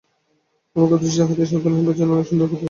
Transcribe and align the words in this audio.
আমাকে 0.75 0.89
প্রতিষ্ঠা 0.91 1.23
হইতে 1.27 1.43
সাবধান 1.45 1.73
হইবার 1.77 1.95
জন্য 1.97 2.11
অনেক 2.11 2.27
সুন্দর 2.27 2.45
উপদেশ 2.45 2.49
দিয়াছেন। 2.49 2.59